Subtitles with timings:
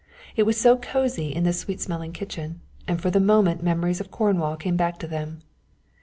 [0.35, 4.09] It was so cosy in this sweet smelling kitchen, and for the moment memories of
[4.09, 5.41] Cornwall came back to them.